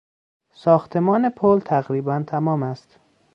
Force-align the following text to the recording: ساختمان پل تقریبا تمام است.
ساختمان 0.53 1.29
پل 1.29 1.59
تقریبا 1.59 2.23
تمام 2.27 2.63
است. 2.63 2.99